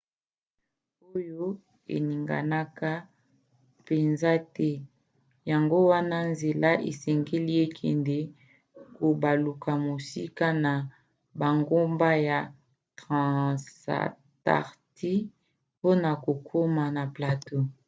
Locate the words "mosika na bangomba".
9.85-12.09